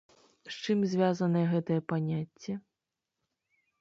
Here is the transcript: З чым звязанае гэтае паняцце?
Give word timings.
З 0.45 0.53
чым 0.63 0.79
звязанае 0.93 1.43
гэтае 1.53 1.79
паняцце? 1.93 2.59